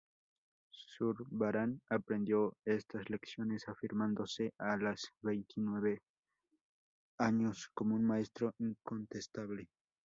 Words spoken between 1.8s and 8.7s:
aprendió estas lecciones afirmándose, a los veintinueve años, como un maestro